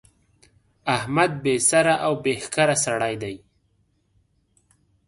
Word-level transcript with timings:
احمد 0.95 1.31
بې 1.43 1.55
سره 1.69 1.93
او 2.05 2.13
بې 2.23 2.33
ښکره 2.43 2.75
سړی 2.85 3.13
دی. 3.23 3.35